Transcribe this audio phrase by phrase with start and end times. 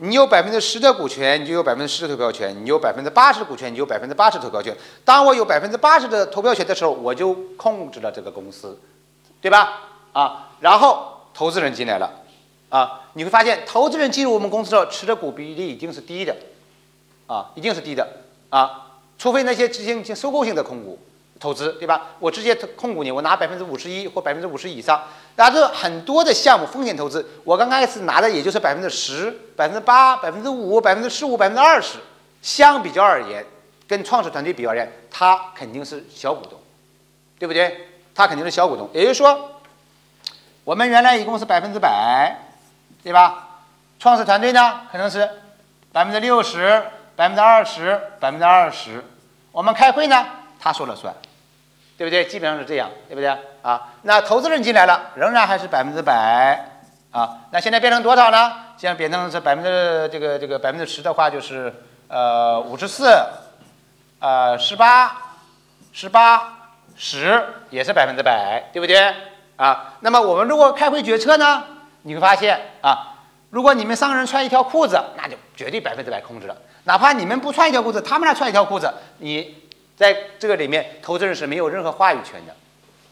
[0.00, 4.76] 你有百分之十的股权，你就有百分之十的投票权；你有百分之八十的股权，你就有百分之八十投票权。
[5.04, 8.80] 当我有百分之八十的投票权的时候，我就控制了这个公司，
[9.40, 9.90] 对吧？
[10.12, 12.08] 啊，然后投资人进来了，
[12.68, 16.36] 啊，你会发现投资人进入我们公司的时候，持的股比例一定是低的，
[17.26, 18.06] 啊，一定是低的，
[18.50, 20.96] 啊，除非那些执行收购性的控股。
[21.38, 22.08] 投资对吧？
[22.18, 25.02] 我直接控股你，我拿百分之五十一或百分之五十以上。
[25.36, 31.98] 那这很多的项目风险投资，我刚开始拿的也就是百分之十、百分之八、百分之五、百分之十五、百分之二十。
[32.42, 33.44] 相比较而言，
[33.86, 36.58] 跟创始团队比较而言，他肯定是小股东，
[37.38, 37.88] 对不对？
[38.14, 38.88] 他肯定是小股东。
[38.92, 39.60] 也就是说，
[40.64, 42.36] 我们原来一共是百分之百，
[43.02, 43.60] 对吧？
[43.98, 45.28] 创始团队呢，可能是
[45.92, 46.82] 百分之六十、
[47.16, 49.04] 百分之二十、百分之二十。
[49.50, 50.26] 我们开会呢，
[50.60, 51.12] 他说了算。
[51.98, 52.24] 对不对？
[52.26, 53.28] 基本上是这样，对不对
[53.60, 53.88] 啊？
[54.02, 56.64] 那投资人进来了，仍然还是百分之百
[57.10, 57.38] 啊。
[57.50, 58.52] 那现在变成多少呢？
[58.76, 61.74] 现在变成是百分之这个这个百分之十的话，就是
[62.06, 63.12] 呃五十四，
[64.20, 65.34] 呃十八，
[65.92, 69.12] 十八十也是百分之百，对不对
[69.56, 69.94] 啊？
[69.98, 71.64] 那么我们如果开会决策呢，
[72.02, 73.16] 你会发现啊，
[73.50, 76.56] 如果你们三个人穿一条裤子，那就绝对百分之百控制了。
[76.84, 78.88] 哪怕你们不穿一条裤子，他们俩穿一条裤子，
[79.18, 79.66] 你。
[79.98, 82.54] 在这个里面，投资人是没有任何话语权的，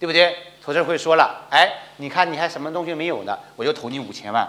[0.00, 0.36] 对不对？
[0.64, 3.38] 投资人会说了，哎，你看你还什么东西没有呢？
[3.56, 4.48] 我就投你五千万，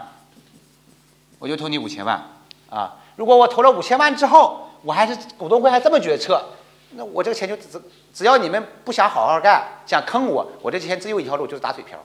[1.38, 2.22] 我就投你五千万
[2.70, 2.95] 啊！
[3.16, 6.44] 如果我投了五千万之后，我还是股东会还这么决策，
[6.92, 7.81] 那我这个钱就只
[8.14, 12.04] 只要你们不想好好干，想坑我，我这钱只有一条路，就是打水漂，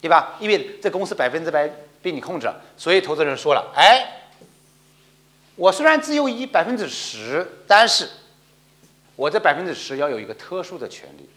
[0.00, 0.36] 对吧？
[0.40, 4.24] 因为这公司百分之百被你控制，所以投资人说了，哎，
[5.56, 8.08] 我虽然只有一百分之十，但是。
[9.16, 11.28] 我这百分之十要有一个特殊的权利，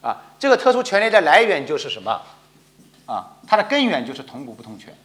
[0.00, 2.20] 啊，这个特殊权利的来源就是什么？
[3.06, 4.96] 啊，它的根源就是同股不同权，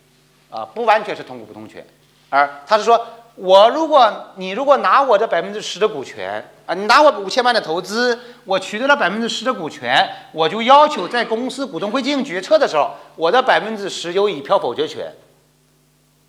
[0.50, 1.86] 啊，不完全是同股不同权，
[2.30, 3.06] 而他是说，
[3.36, 15.12] 我如果你如果拿我这百分之十的股权，啊，你拿我五千万的投资，我取得了百分之十的股权，我就要求在公司股东会进行决策的时候，我的百分之十有一票否决权。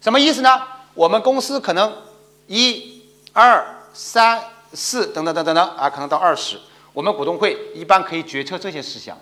[0.00, 0.60] 什么意思呢？
[0.94, 1.92] 我们公司可能
[2.48, 4.42] 一、二、三。
[4.72, 6.58] 四等等等等等啊，可能到二十。
[6.92, 9.16] 我们股东会一般可以决策这些事项，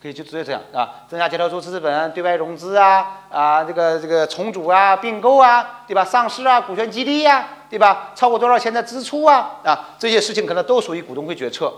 [0.00, 6.04] 可以就直接这样啊，增加结构注资本、对外融资啊啊，这个这个重组啊、并购啊，对吧？
[6.04, 8.12] 上市啊、股权激励呀，对吧？
[8.14, 11.72] 超过多少钱的支出啊啊，这些事情可能都属于股东会决策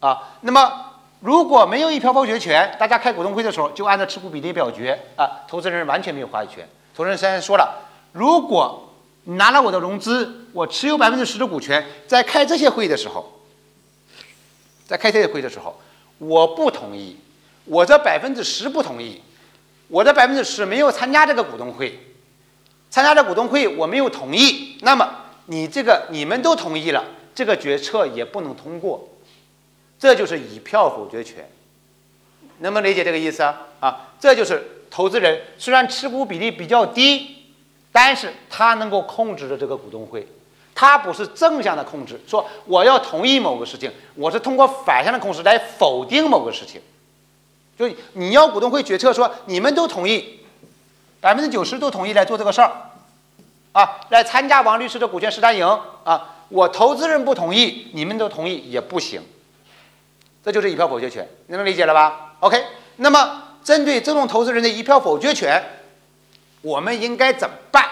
[0.00, 0.34] 啊。
[0.42, 0.84] 那么
[1.20, 6.68] 如果没有一票否决权，大家开股东会的时候就按照持股比例表决啊，投资人完全没有话语权。
[6.94, 7.74] 投资人先说了，
[8.12, 8.87] 如果
[9.36, 13.42] 拿了我的融资，我持有百分之十的股权，在开这些会议的时候，
[14.86, 15.78] 在开这些会议的时候，
[16.16, 17.18] 我不同意，
[17.66, 19.20] 我这百分之十不同意，
[19.88, 21.98] 我这百分之十没有参加这个股东会，
[22.88, 25.06] 参加这股东会我没有同意，那么
[25.44, 29.10] 你这个你们都同意了，这个决策也不能通过，
[29.98, 31.50] 这就是一票否决权，
[32.60, 33.66] 能不能理解这个意思啊？
[33.80, 37.34] 啊，这就是投资人虽然持股比例比较低。
[38.00, 40.24] 但是他能够控制着这个股东会，
[40.72, 46.80] 他不是正向的控制，说我要同意某个事情，我是通过反向的控制来否定某个事情。
[47.76, 50.38] 就你要股东会决策说你们都同意，
[51.20, 52.70] 百分之九十都同意来做这个事儿，
[53.72, 55.66] 啊，来参加王律师的股权实战营
[56.04, 59.20] 啊，我投资人不同意，你们都同意也不行，
[60.44, 62.64] 这就是一票否决权，你能理解了吧？OK，
[62.98, 65.60] 那么针对这种投资人的一票否决权。
[66.60, 67.87] 我们应该怎么办？